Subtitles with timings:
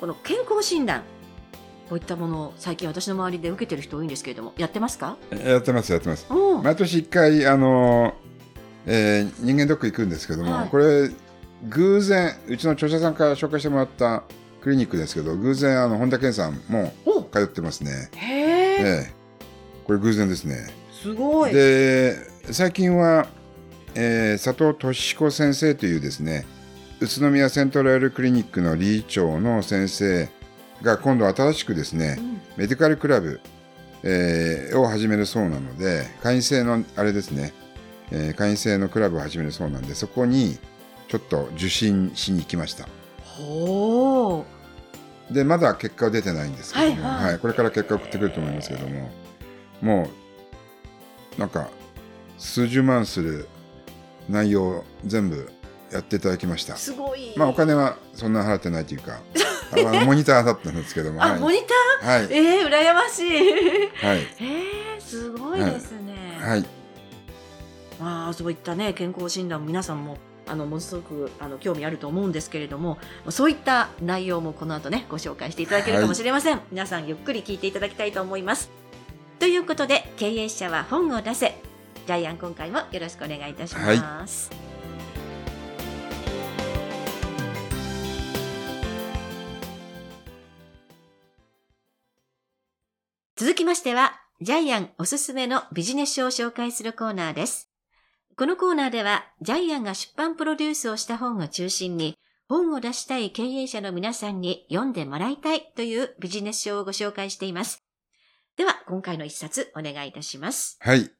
[0.00, 1.02] この健康診断
[1.88, 5.16] こういったものを最近私の周りで受けてる人多いんですけれどもやってますか？
[5.30, 6.26] やってます、やってます。
[6.28, 8.14] お毎年一回、あの、
[8.86, 10.68] えー人間ドック行くんですけども、はい。
[10.68, 11.10] これ、
[11.70, 14.22] 偶然、うちの著者さんから紹介してもらった
[14.60, 17.22] クリニックですけど、偶然、あの、本田健さんもお！
[17.22, 18.10] 通ってますね。
[18.14, 19.12] へえええ。
[19.84, 20.66] これ偶然ですね。
[20.92, 21.52] すごい。
[21.54, 22.16] で、
[22.50, 23.26] 最近は、
[23.94, 26.44] えー佐藤俊彦先生というですね、
[27.00, 30.28] 宇都宮セントラルクリニックの理事長の先生
[30.82, 32.40] が今度新しくですね、うん。
[32.56, 33.40] メディカルクラブ、
[34.02, 37.52] えーを始めるそうなので、会員制の、あれですね、
[38.10, 40.58] えー会員制のクラブを始めるそうなんで、そこに
[41.08, 42.88] ちょっと受診しに行きました。
[43.22, 44.44] ほ
[45.30, 45.34] う。
[45.34, 47.38] で、まだ結果は出てないんですけども、はいはい。
[47.38, 49.10] これから結果を送ってくると思いますけども、
[49.80, 50.10] も
[51.36, 51.68] う、なんか、
[52.38, 53.46] 数十万する
[54.28, 55.50] 内容を全部
[55.92, 56.76] やっていただきました。
[56.76, 57.32] すごい。
[57.36, 59.20] まあ、お金はそんな払ってないというか、
[60.04, 61.40] モニターだったんですけども、 あ、はい。
[61.40, 61.58] モニ
[62.00, 62.28] タはい。
[62.28, 62.34] ー。
[62.34, 63.30] えー、羨ましい。
[63.96, 64.26] はい。
[64.40, 66.64] えー、すごいですね、はい。
[68.00, 72.96] まあそういったね健康診断皆さんもあのものすごくあの興味あると思うんですけれども
[73.28, 78.70] そういった内容もこの後ねご紹介していただけるかもしれません、皆さんゆっくり聞いていただきたいと思います。
[79.40, 81.68] ということで経営者は本を出せ。
[82.08, 84.50] ジャイアン今回もよろしくお願いいたします、
[93.38, 97.68] 続きましてはジャイアンおすすめのビジネス書を紹介するコーナーです
[98.36, 102.16] このコーナーでは、ジャイアンが出版プロデュースをした本を中心に、
[102.48, 107.84] 本を出したい経営者の皆さんに読んでもらいたいというビジネス書をご紹介しています。
[108.56, 110.78] では、今回の一冊お願いいたします。
[110.80, 111.10] はい。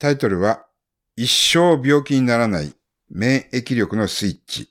[0.00, 0.66] タイトルは、
[1.14, 2.74] 一生病気にならない
[3.10, 4.68] 免疫力のスイッチ。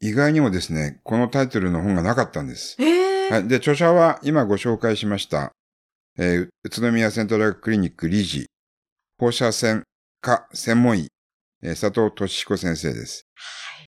[0.00, 2.76] 意外にもですね、このタイトルの本がなかったんです。
[2.80, 3.48] えーはい。
[3.48, 5.52] で、著者は今ご紹介しました、
[6.18, 8.46] えー宇都宮セントラルクリニック理事、
[9.18, 9.84] 放射線
[10.20, 11.08] 科専門医、
[11.62, 13.22] えー佐藤俊彦先生です。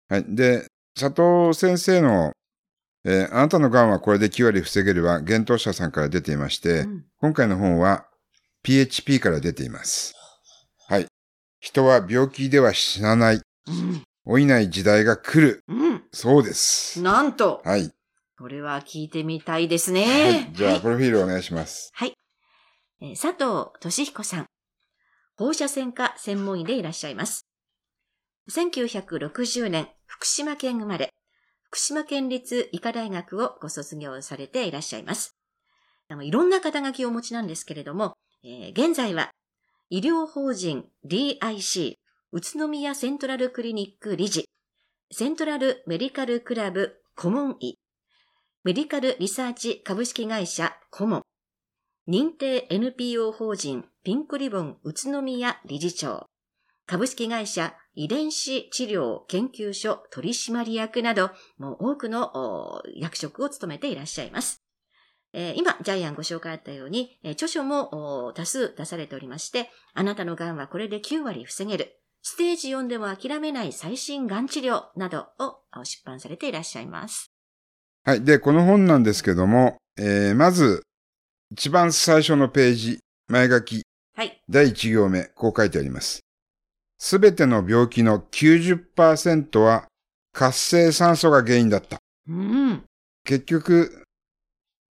[0.08, 0.24] はい。
[0.28, 0.66] で、
[0.98, 2.32] 佐藤先生の、
[3.04, 8.06] えーあなたの癌はこれで9割防げるは、幻冬者さんから出ていまして、うん今回の本は
[8.62, 10.14] PHP から出ています。
[10.88, 11.06] はい。
[11.60, 13.36] 人は病気では死なない。
[13.36, 13.40] う
[13.70, 15.62] ん老いない時代が来る。
[15.68, 16.02] うん。
[16.12, 17.00] そうです。
[17.00, 17.90] なんと、はい。
[18.38, 20.50] これは聞いてみたいですはね。
[20.52, 20.54] い。
[20.54, 21.88] じゃあ、プロフィールお願いします。
[21.94, 22.12] はい。
[23.00, 24.46] 佐藤俊彦さん。
[25.36, 27.46] 放射線科専門医でいらっしゃいます。
[28.50, 31.14] 1960年、福島県生まれ、
[31.62, 35.36] 福島県立医科大学をご卒業されていらっしゃいます。
[36.22, 39.30] いろんな肩書きをお持ちなんですけれども、えー現在は
[39.90, 41.94] 医療法人 DIC
[42.32, 44.48] 宇都宮セントラルクリニック理事、
[45.12, 47.76] セントラルメディカルクラブ顧問医、
[48.64, 51.22] メディカルリサーチ株式会社顧問、
[52.08, 56.24] 認定 NPO 法人ピンクリボン宇都宮理事長、
[56.86, 64.62] 株式会社遺伝子治療研究所取締役など、もう多くの役職を務めていらっしゃいます。
[65.34, 77.30] えー今、ジャイアンご紹介あったように、えー著書も多数出されておりまして、あなたの癌はこれで9割防げる、ステージ4でも諦めない最新癌治療などを出版されていらっしゃいます。
[78.04, 78.24] はい。
[78.24, 80.84] で、この本なんですけども、えーまず、
[81.50, 82.98] 一番最初のページ、
[83.28, 83.82] 前書き、
[84.14, 84.42] はい。
[84.48, 86.20] 第1行目、こう書いてあります。
[86.98, 89.86] すべての病気の90%は
[90.32, 91.98] 活性酸素が原因だった。
[92.28, 92.84] うん。
[93.24, 94.04] 結局、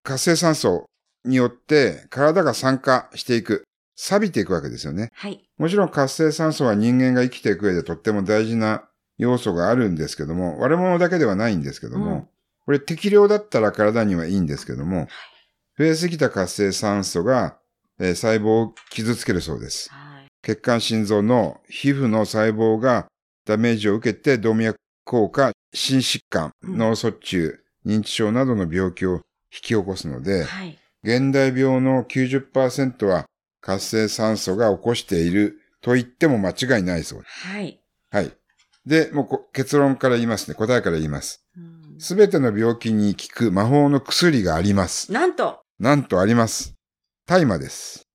[0.05, 0.85] 活性酸素
[1.25, 3.65] によって体が酸化していく、
[3.97, 5.11] 錆びていくわけですよね。
[5.15, 5.43] はい。
[5.59, 8.85] もちろん活性酸素は人間が生きていく上でとっても大事な
[9.19, 12.29] 要素があるんですけども、悪者だけではないんですけども、うん
[12.65, 15.07] これ適量だったら体にはいいんですけども、
[15.79, 17.59] 増えすぎた活性酸素が、
[17.99, 19.91] えー細胞を傷つけるそうです。
[19.91, 20.27] はい。
[20.43, 23.07] 血管、心臓の皮膚の細胞が
[23.47, 30.79] ダメージを受けて動脈硬化、心疾患、うん脳卒中、認知症などの病気を引き起こすので、はい。
[31.03, 33.27] 現代病の90%は
[33.61, 37.47] 活性酸素が起こしていると言っても間違いないそうです。
[37.47, 37.81] はい。
[38.11, 38.33] はい。
[38.87, 40.55] で、もうこ結論から言いますね。
[40.55, 41.45] 答えから言います。
[41.57, 45.13] うんすべての病気に効く魔法の薬があります。
[45.13, 46.75] なんと、なんとあります。
[47.27, 48.07] 大麻です。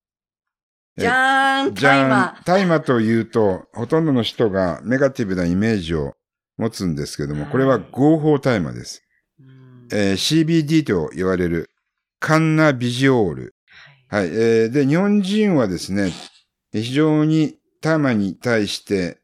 [0.97, 6.13] えじゃーん、じゃタイマん、大麻というと、ほとんどの人がネガティブなイメージを
[6.57, 9.01] 持つんですけども、はいこれは合法大麻です。
[9.91, 11.69] えー CBD と言われる
[12.19, 13.55] カンナビジオール。
[14.07, 14.27] はい。
[14.27, 16.11] えーで、日本人はですね、
[16.71, 19.19] 非常に大麻に対して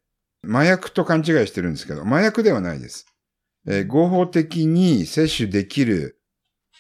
[0.47, 3.05] 麻薬と勘違いしてるんですけど、麻薬ではないです。
[3.67, 6.19] えー合法的に摂取できる、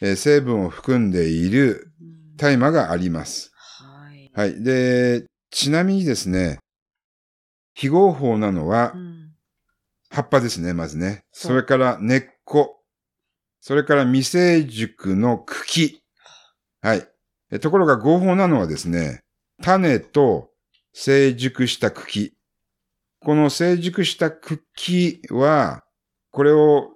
[0.01, 3.51] えー成分を含んでいるうん大麻があります。
[3.55, 4.31] はい。
[4.33, 4.61] はい。
[4.63, 6.59] で、ちなみにですね、
[7.73, 9.15] 非合法なのはうん
[10.09, 11.25] 葉っぱですね、まずね。
[11.31, 12.81] それから根っこ。
[13.59, 16.01] それから未成熟の茎。
[16.81, 17.07] はい。
[17.51, 19.23] えところが合法なのはですね、
[19.61, 20.51] 種と
[20.93, 22.33] 成熟した茎。
[23.19, 25.83] この成熟した茎は、
[26.31, 26.91] これを、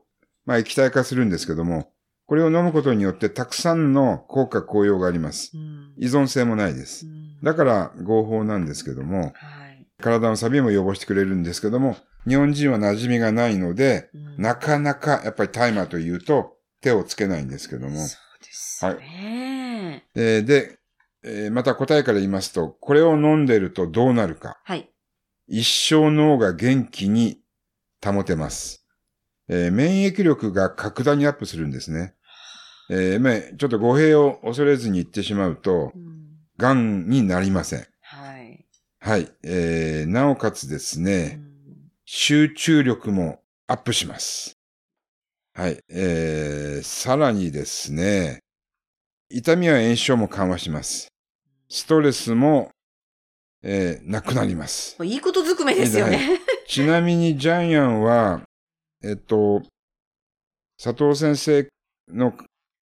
[0.45, 1.91] まあ、液体化するんですけども、
[2.29, 5.49] これを飲むことによってたくさんの効果効用があります。
[5.55, 7.07] うん依存性もないです。
[7.43, 9.87] だから合法なんですけども、はい。
[9.99, 11.97] 体の錆びも予防してくれるんですけども、
[12.27, 18.05] 日本人は馴染みがないので、うんなかなかやっぱり大麻というと手をつけないんですけども。
[18.05, 20.05] そうですよね。
[20.13, 20.77] えーで、
[21.23, 24.59] えーまた答えから言いますと、これを飲んでるとどうなるか。
[24.65, 24.87] はい。
[25.47, 27.39] 一生脳が元気に
[28.05, 28.85] 保てます。
[29.47, 32.13] えー免疫力が格段にアップするんですね。
[32.89, 36.09] えーまあちょっと語弊を恐れずに言ってしまうとう、ん
[36.57, 37.87] 癌になりません。
[38.01, 38.65] はい。
[38.99, 39.31] はい。
[39.43, 41.49] えーなおかつですうね、ん
[42.05, 44.53] 集中力もアップします。
[45.53, 45.79] はい。
[45.89, 48.39] えー、さらにですね、
[49.29, 51.07] 痛みや炎症も緩和します。
[51.69, 52.71] ストレスも、
[53.61, 54.97] えーなくなります。
[55.05, 56.39] いいことずくめですよね。
[56.67, 58.41] ちなみにジャイアンは、
[59.03, 59.61] えっと、
[60.81, 61.67] 佐藤先生
[62.13, 62.33] の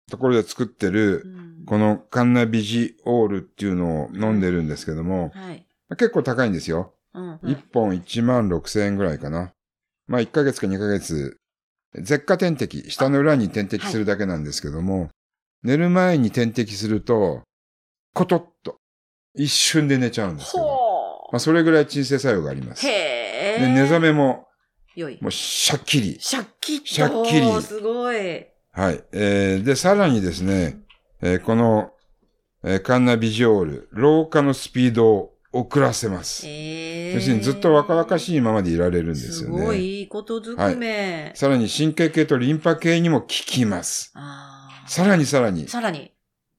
[0.08, 5.66] ところで作ってる、うんこのカンナビジオールっていうのを飲んでるんですけども、はい。
[5.98, 6.94] 結構高いんですよ。
[7.12, 9.52] うんうん1本1万6千円ぐらいかな。
[10.06, 11.36] まあ1ヶ月か2ヶ月、
[11.94, 15.10] 舌下点滴、下の裏に点滴するだけなんですけども、
[15.62, 17.42] 寝る前に点滴すると、
[18.14, 18.78] コトッと、
[19.34, 22.86] 一瞬で寝ちゃうんですけど、ほまあそれぐらい鎮静作用があります。
[22.86, 22.90] う。
[22.90, 23.60] へえ。
[23.60, 24.46] で、寝覚めも。
[25.20, 26.16] もうシャッキリ。
[26.18, 26.86] シャッキッと。
[26.86, 28.46] シャッキリすごい。
[28.78, 29.02] はい。
[29.10, 30.78] えー、で、さらにですね、
[31.20, 31.90] えーこの、
[32.62, 36.46] えーカンナビジオール、老化のスピードを遅らせます。
[36.46, 37.14] ええ。
[37.14, 39.58] 要するにずっと若々しいままでいられるんですよね。
[39.58, 41.32] すごいいいことずくめ。
[41.34, 44.12] さらに神経系とリンパ系にも効きます。
[44.86, 46.12] さらにさらに、さらに。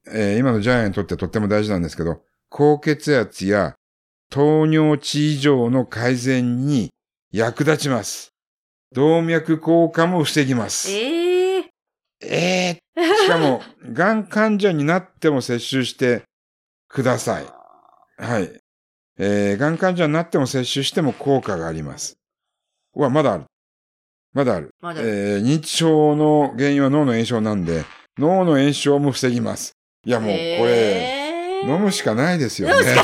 [0.06, 2.20] えー今のジャイアンにとってとっても大事なんですけど、
[2.50, 3.76] 高血圧や
[4.28, 6.90] 糖尿値異常の改善に
[7.32, 8.34] 役立ちます。
[8.92, 10.90] 動脈硬化も防ぎます。
[10.90, 11.29] え
[12.22, 12.78] え。
[12.96, 13.62] えーしかも、
[13.92, 16.22] がん患者になっても摂取して
[16.88, 17.46] ください。
[18.18, 18.60] はい。
[19.18, 22.18] えー、がん患者になっても摂取しても効果があります。
[22.94, 23.44] うわ、まだある。
[24.32, 24.70] まだある。
[24.80, 27.84] まだえー認知症の原因は脳の炎症なんで、
[28.18, 29.72] 脳の炎症も防ぎます。
[30.04, 30.34] いや、もう、こ
[30.64, 32.82] れ、飲むしかないですよね。
[32.82, 32.96] です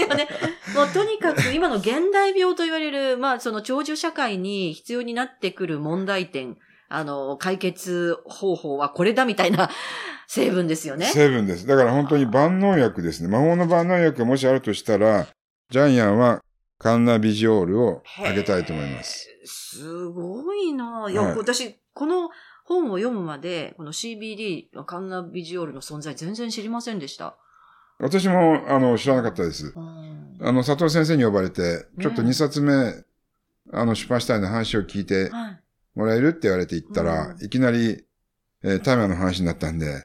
[0.00, 0.28] よね。
[0.74, 6.56] もうとにかく今の現代病と言われる、まあその長寿社会に必要になってくる問題点、
[6.96, 9.70] あの、解決方法はこれだみたいな
[10.26, 11.06] 成分ですよね。
[11.06, 11.66] 成分です。
[11.66, 13.28] だから本当に万能薬ですね。
[13.28, 15.26] 魔法の万能薬がもしあるとしたら、
[15.70, 16.42] ジャイアンは
[16.78, 19.28] カンナビジオールをあげたいと思います。
[19.44, 22.30] すごいなぁいや、はい私、この
[22.64, 27.36] 本を読むまで、この CBD、カンナビジオールの存在全然知りませんでした。
[27.98, 29.72] 私も、あの、知らなかったです。
[29.76, 32.72] うんあの、佐藤先生に呼ばれて、ちょっとね2冊目、
[33.72, 35.63] あの、出版したいの話を聞いてはい。
[35.94, 38.04] もらえるって言われて行ったら、うんいきなり、
[38.62, 40.04] えー大麻の話になったんで、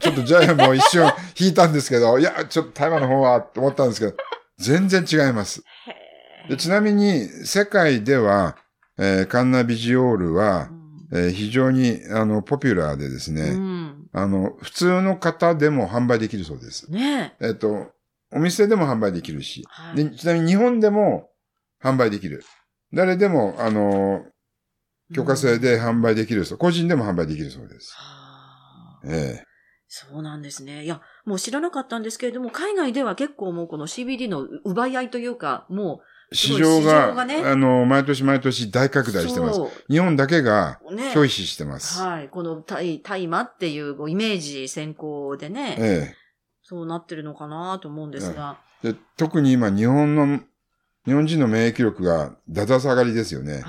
[0.00, 4.16] ちょっとジャイアンも一瞬引いたんですけど、いや、ちょっと大麻の方は、と思ったんですけど、
[4.58, 5.62] 全然違います。
[6.48, 8.56] でちなみに、世界では、
[8.98, 14.08] えーカンナビジオールはう、んえー非常に、あの、ポピュラーでですね、うん。
[14.12, 16.90] あの、普通の方でも販売できるそうです。
[16.90, 17.46] ねえ。
[17.48, 17.92] えっ、と、
[18.32, 21.30] お店でも販売できるし、はいで、ちなみに日本でも
[21.82, 22.42] 販売できる。
[22.92, 24.24] 誰でも、あの、
[25.14, 26.58] 許可制で販売できるそう。
[26.58, 27.92] 個人でも販売できるそうです。
[27.94, 29.44] はあえ
[29.88, 30.84] そうなんですね。
[30.84, 36.00] いや、もう知らなかったんですけれども、海外では結構もうこの CBD の奪い合いというか、も
[36.32, 39.56] えすごい市市場が、場がねあの、毎年毎年大拡う、大してます。
[39.56, 41.12] そ日本だけがう、ね。
[41.14, 42.00] 拒否してます。
[42.00, 42.28] はい。
[42.28, 46.14] この大大麻っていうイメージ先行でね、え
[46.62, 48.58] そうなってるのかなと思うんですが。
[48.82, 48.98] えで。
[49.16, 50.40] 特に今、日本の、
[51.06, 53.62] 日本人の免疫力がだだ下がりですよね。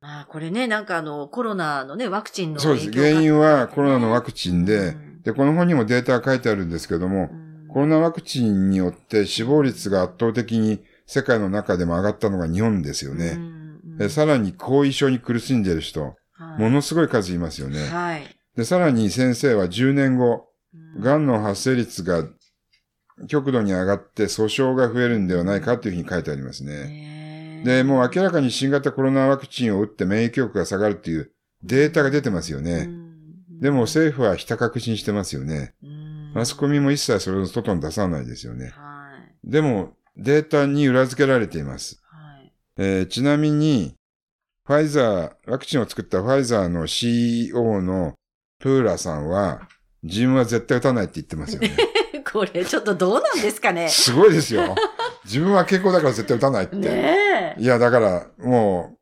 [0.00, 2.92] あまあ、これね、なんかあの、コロナのね、ワクチンのそうです。
[2.92, 13.34] 原因はコロナのワクチンで、うんで、この本にもデータが書いてあるんですけども、うんコロナワクチンによって死亡率が圧倒的に世界の中でも上がったのが日本ですようね。
[13.34, 17.86] んでさらに後遺症に苦しんでいる人、はいものすごい数いますよね。
[17.88, 18.22] はい。
[18.56, 22.24] で、さらに先生は10年後、うん癌の発生率が
[23.26, 26.84] 極度に上がって訴訟が増えるんではないかというふうに書いてありますね。
[26.84, 27.17] ね
[27.64, 31.30] で、もう明らかに新型コロナワクチンを打って免疫力が下がるっていう
[31.62, 32.88] データが出てますよね。
[33.60, 35.74] でも政府はひた確信してますよね。
[35.82, 38.66] うんマスコミも一切それを外に出さないですよね。
[38.76, 39.08] は
[39.44, 39.50] い。
[39.50, 42.02] でも、データに裏付けられています。
[42.10, 42.52] はい。
[42.76, 43.94] えーちなみに、
[44.64, 48.14] ファイザー、ワクチンを作ったファイザーの CEO の
[48.60, 49.68] プーラさんは、
[50.02, 51.74] 自分は絶対打たないって言ってますよね。
[52.30, 53.88] これちょっとどうなんですかね。
[53.88, 54.76] すごいですよ。
[55.24, 56.76] 自分は健康だから絶対打たないって。
[56.76, 57.62] ねえ。
[57.62, 58.98] いや、だから、も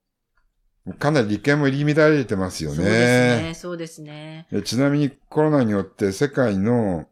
[0.86, 2.76] う、かなり利権も入り乱れてますよね。
[2.76, 3.54] そうですね。
[3.54, 4.46] そうですね。
[4.52, 7.06] でちなみにコロナによって世界の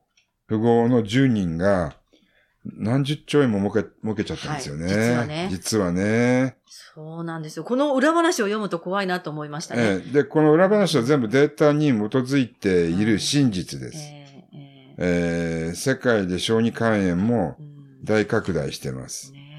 [0.49, 1.97] 富豪の10人が
[2.65, 4.85] 何十兆円も儲け、儲けちゃったんですよね。
[4.87, 6.57] はい実はね実はね。
[6.67, 7.65] そうなんですよ。
[7.65, 9.83] この裏話を読むと怖いなと思いましたね。
[9.83, 13.99] ええで、この裏話は全部データに基づいている真実です。
[13.99, 19.33] えええええー世界で小児肝炎もうん大拡大してます。
[19.33, 19.54] ねえ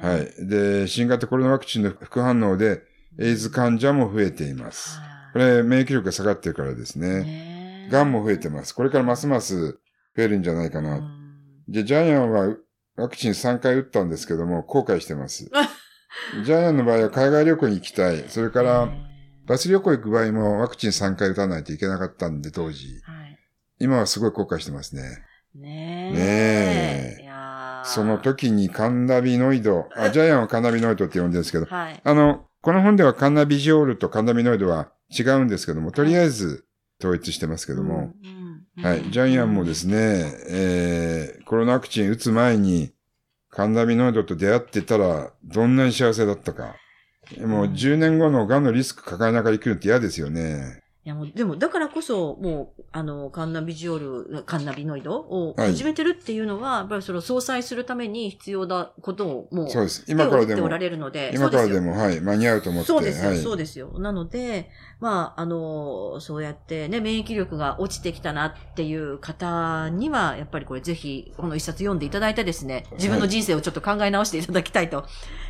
[0.00, 0.46] はい。
[0.46, 2.82] で、新型コロナワクチンの副反応で、
[3.18, 4.98] エイズ患者も増えています。
[4.98, 7.88] はいこれ、免疫力が下がってるからですね。
[7.90, 8.74] 癌も増えてます。
[8.74, 9.78] これからますます
[10.16, 10.98] 増えるんじゃないかな。
[10.98, 11.20] うん
[11.68, 12.56] で、ジャイアンは
[12.96, 15.48] ワクチン3回打ったんですけども、後悔してます。
[16.44, 18.24] ジャイアンの場合は海外旅行に行きたい。
[18.26, 18.88] それから、
[19.46, 23.00] バス旅行行く場合もワクチン3回打たないといけなかったんで、当時。
[23.04, 23.30] はい
[23.82, 25.02] 今はすごい後悔してますね。
[25.54, 26.16] ねえ。
[26.16, 27.19] ねえ
[27.84, 32.00] その時にカンナビノイド、あ、ジャイアンはカンナビノイドって呼んでるんですけど、はい。
[32.02, 36.64] あの、この本ではカンナビジオールとカンナビノイドは違うんですけども、とりあえず
[37.00, 38.12] 統一してますけども、
[38.82, 39.10] はい。
[39.10, 42.92] ジャイアンもですね、えー、コロナワクチン打つ前に、
[43.50, 46.76] カンナビノイドと出会ってたら、どんなに幸せだったか。
[47.38, 50.79] もう10年後の癌のリスク抱えながら生きるって嫌ですよね。
[51.02, 60.04] いやもう、でも、だからこそ、もう、あの、カンナビジオール、カンナビノイドをはい始めてるっていうのは、やっぱりその相殺するために必要なことを、もう、そうです。
[60.06, 62.86] 今からでも手を打っておら、れるので、今からでも、も、はい、間に合うと思って。
[62.86, 63.38] そうですよ、はい。
[63.38, 63.98] そうですよ。
[63.98, 64.68] なので、
[65.00, 75.06] まあ、あの、そうやってね、免疫力が落ちてきたなっていう方には、やっぱりこれぜひ、この一冊読んでいただいてですね、自分の人生をちょっと考え直していただきたいと、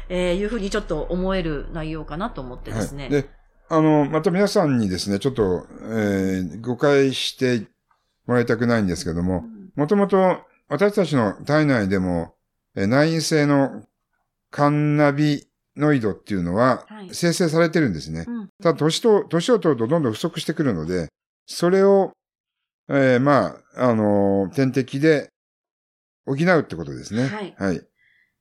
[0.09, 3.09] えーいうふうにちょっと思える内容かなと思ってですね。
[3.11, 3.40] はい。
[3.71, 7.69] で、あの、また皆さんにですね、ちょっと、えー誤解して
[8.27, 9.45] もらいたくないんですけども、
[9.77, 12.35] もともと私たちの体内でも、
[12.75, 13.83] えー内因性の
[14.51, 15.47] カンナビ
[15.77, 18.25] ノイドっていうのははい生成されてるんですね。
[18.27, 21.09] うんただ、年と、年を取るとどんどん不足してくるので、
[21.47, 22.13] それを、
[22.89, 25.31] えーまあ、あのー点滴で
[26.27, 27.27] 補うってことですね。
[27.27, 27.81] はいはい。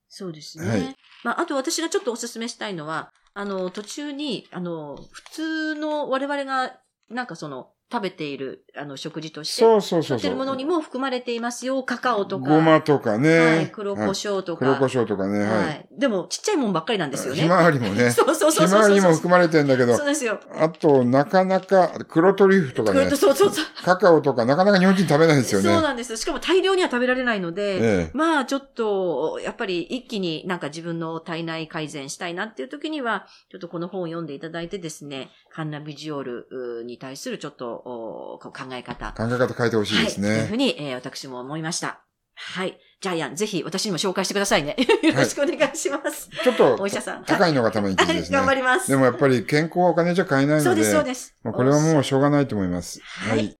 [0.09, 0.67] そうですね。
[0.67, 10.19] はいまあ、あと私がちょっとお勧めしたいのは、あの、途中に、あの、普通の我々が、なんかその、食べている、あの、食事として、そうそうそうそう。
[10.19, 11.83] 取ってるものにも含まれていますよ。
[11.83, 12.49] カカオとか。
[12.49, 13.39] ごまとかね。
[13.39, 14.59] はい、黒胡はい椒とか。
[14.59, 15.39] 黒胡椒とかね。
[15.39, 15.87] ははい。
[15.91, 15.99] い。
[15.99, 17.41] でも、ちっちゃいもんばっかりなんですよね。
[17.41, 18.11] ひまわりもね。
[18.11, 18.79] そうそうそうひそうそう。
[18.79, 20.39] まわりも含まれてんだけどそう、ですよ。
[20.55, 23.65] あと、なかなか、黒トリュフとかねそうそうそう。
[23.83, 25.73] カカオとか、なかなか日本人食べないですよね。
[25.73, 26.15] そうなんです。
[26.15, 36.47] しかも大量には食べられないので、ええまあちょっと、やっぱり一気になんか自分の体内改善したいなっていう時には、ちょっとこの本を読んでいただいてですね、カンナビジオール
[36.81, 39.13] うに対するちょっとおこう考え方。
[39.13, 40.35] 考え方変えてほしいですはい。
[40.35, 40.53] というふね。
[40.53, 42.03] うに、えー私も思いました。
[42.35, 42.79] はい。
[43.01, 44.75] ジャイアン、ぜひ私にも紹介してくださいね。
[45.03, 46.29] よろしくお願いします。
[46.43, 47.23] ちょっとお医者さん。
[47.25, 48.37] 高いのがためにですね。
[48.37, 48.89] 頑張ります。
[48.89, 51.35] でもやっぱり健康はお金じゃ買えないので、そうです、そうです。
[51.43, 53.01] まあこれはもうしょうがないと思います。
[53.03, 53.55] はい。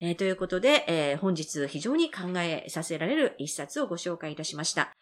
[0.00, 4.92] えーということで、えー本日非常に考えさせられる一冊をご紹介いたしました。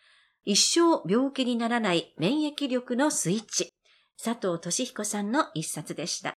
[0.45, 3.71] 一生病気にならない免疫力のスイッチ。
[4.23, 6.35] 佐藤俊彦さんの一冊でした。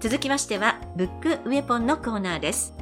[0.00, 2.72] 続きましては、ブックウェポンのコーナーです。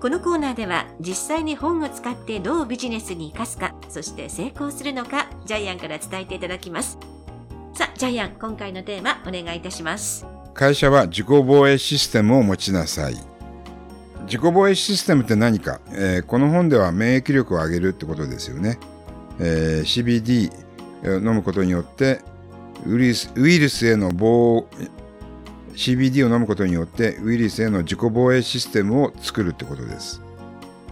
[0.00, 6.98] このコーナーでは実際に本を使ってどうビジネスに活かすか、そして成功するのか、ジャイアンから伝えていただきます。
[7.74, 10.24] さあ、ジャイアン、今回のテーマお願いいたします。
[10.54, 13.14] 会社は自己防衛システムを持ちなさい。
[14.26, 18.78] 自己防衛システムって何か、えーこの本では免疫力を上げるってことですよね。
[19.40, 20.52] えー CBD
[21.18, 22.20] 飲むことによって
[22.86, 24.68] ウイルスウイルスへの防
[25.74, 30.20] CBD を飲むことによってウイルスへの自己防衛システムを作るってことです。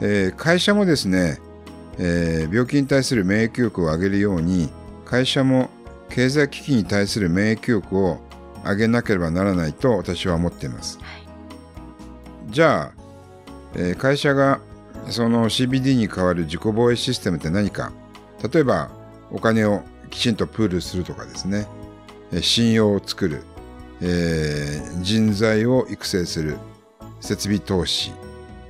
[0.00, 1.38] えー会社もですね、
[1.98, 4.70] えー病気に対する免疫力を上げるように
[5.04, 5.70] 会社も
[6.08, 8.18] 経済危機に対する免疫力を
[8.64, 10.98] 上げなければならないと私は思っています。
[12.48, 12.92] じゃあ、
[13.74, 14.60] えー会社が
[15.08, 17.92] その CBD に代わる自己防衛システムって何か
[18.52, 18.90] 例えば
[19.30, 21.66] お金をきちんとプールするとかですね、
[22.32, 23.42] えー信用を作る、
[24.02, 26.58] えー人材を育成する
[27.20, 28.12] 設備投資、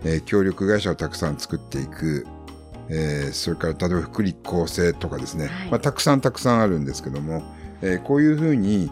[0.04, 2.26] えー協力会社をたくさん作っていく、
[2.88, 5.70] えーそれから例えば福利厚生とかですね、はい。
[5.70, 7.42] まあ、たくさんたくさんあるんですけども、
[7.82, 8.90] えーこういうふうに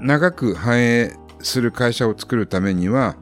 [0.00, 3.16] 長く繁栄する会社を作るためには、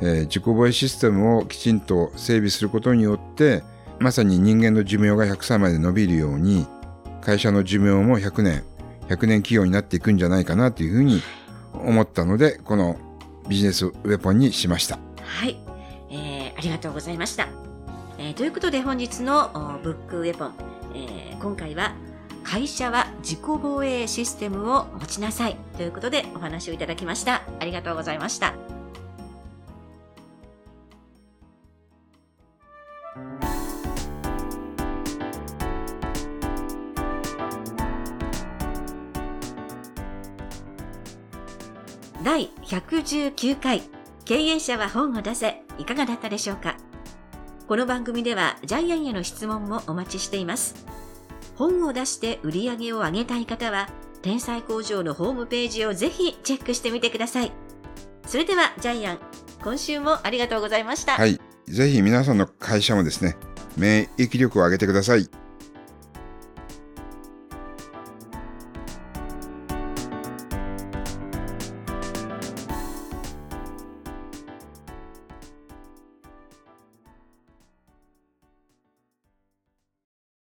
[0.00, 3.62] えー自己防衛システムをきちんと整備することによって
[3.98, 6.66] まさに人間の寿命が100歳まで伸びるように
[7.20, 8.62] 会社の寿命も100年
[9.08, 11.20] 100年企業になっていくんじゃないかなというふうに
[11.72, 12.96] 思ったのでこの
[13.48, 14.98] ビジネスウェポンにしました。
[15.22, 15.56] はい、
[16.10, 17.48] えーありがとうございました。
[18.18, 20.54] えーということで本日のブックウェポン、
[20.94, 21.94] えー今回は
[22.42, 27.42] 会社は自己防衛システムを持ちなさいということでお話をいただきました。
[27.60, 28.54] ありがとうございました。
[43.08, 43.80] 119回
[44.26, 46.76] 経営者は本を出せいかがだったでしょうか？
[47.66, 50.84] この番組ではジャイアンへの質問もお待ちしています
[51.56, 53.88] 本を出して売り上げを上げたい方は
[54.20, 57.52] 天才工場のホームページをぜひチェックしてみてください
[58.26, 59.18] それではジャイアン
[59.64, 61.40] 今週もありがとうございました、はい。
[61.66, 63.38] ぜひ皆さんの会社もですね、
[63.78, 65.28] 免疫力を上げてください。